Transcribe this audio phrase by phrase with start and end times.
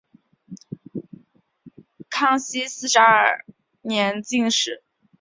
[2.09, 3.45] 康熙四十二
[3.83, 4.81] 年进士。